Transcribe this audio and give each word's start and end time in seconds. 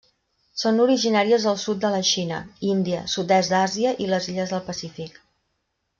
Són 0.61 0.79
originàries 0.85 1.45
del 1.49 1.59
sud 1.65 1.83
de 1.83 1.91
la 1.97 2.01
Xina, 2.13 2.39
Índia, 2.71 3.05
sud-est 3.17 3.55
d’Àsia 3.55 3.93
i 4.07 4.11
les 4.15 4.31
illes 4.35 4.55
del 4.55 4.65
Pacífic. 4.71 5.25